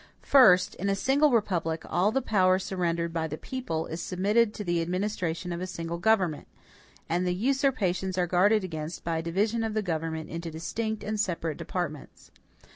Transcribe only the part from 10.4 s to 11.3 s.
distinct and